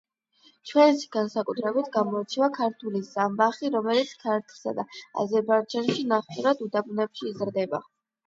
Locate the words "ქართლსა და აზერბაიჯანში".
4.23-6.07